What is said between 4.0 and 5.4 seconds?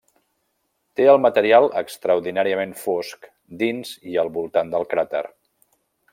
i al voltant del cràter.